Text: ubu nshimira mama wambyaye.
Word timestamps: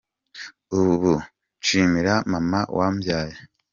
ubu 0.79 1.11
nshimira 1.59 2.13
mama 2.31 2.61
wambyaye. 2.77 3.35